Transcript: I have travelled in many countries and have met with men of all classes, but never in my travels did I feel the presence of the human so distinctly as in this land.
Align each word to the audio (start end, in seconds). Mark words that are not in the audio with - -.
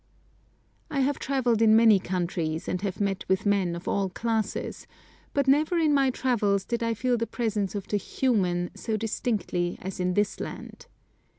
I 0.89 1.01
have 1.01 1.19
travelled 1.19 1.61
in 1.61 1.75
many 1.75 1.99
countries 1.99 2.67
and 2.67 2.81
have 2.81 2.99
met 2.99 3.23
with 3.27 3.45
men 3.45 3.75
of 3.75 3.87
all 3.87 4.09
classes, 4.09 4.87
but 5.31 5.47
never 5.47 5.77
in 5.77 5.93
my 5.93 6.09
travels 6.09 6.65
did 6.65 6.81
I 6.81 6.95
feel 6.95 7.17
the 7.17 7.27
presence 7.27 7.75
of 7.75 7.87
the 7.87 7.97
human 7.97 8.71
so 8.73 8.97
distinctly 8.97 9.77
as 9.79 9.99
in 9.99 10.15
this 10.15 10.39
land. 10.39 10.87